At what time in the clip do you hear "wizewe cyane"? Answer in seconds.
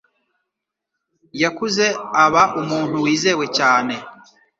3.03-3.95